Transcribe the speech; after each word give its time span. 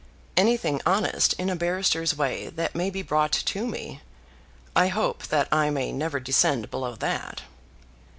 "Anything 0.35 0.81
honest 0.83 1.33
in 1.33 1.47
a 1.47 1.55
barrister's 1.55 2.17
way 2.17 2.47
that 2.49 2.73
may 2.73 2.89
be 2.89 3.03
brought 3.03 3.31
to 3.33 3.67
me. 3.67 4.01
I 4.75 4.87
hope 4.87 5.21
that 5.27 5.47
I 5.51 5.69
may 5.69 5.91
never 5.91 6.19
descend 6.19 6.71
below 6.71 6.95
that." 6.95 7.43